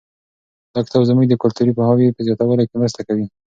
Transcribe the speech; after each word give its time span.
دا 0.73 0.79
کتاب 0.85 1.01
زموږ 1.09 1.25
د 1.27 1.35
کلتوري 1.43 1.71
پوهاوي 1.77 2.15
په 2.15 2.21
زیاتولو 2.27 2.63
کې 2.69 2.75
مرسته 2.81 3.01
کوي. 3.07 3.25